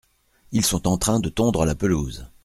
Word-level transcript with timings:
Ils 0.51 0.65
sont 0.65 0.87
en 0.87 0.97
train 0.97 1.19
de 1.19 1.29
tondre 1.29 1.63
la 1.63 1.75
pelouse. 1.75 2.25